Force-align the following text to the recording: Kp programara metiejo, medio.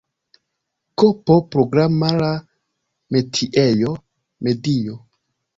Kp 1.01 1.27
programara 1.55 2.31
metiejo, 3.17 3.95
medio. 4.49 5.01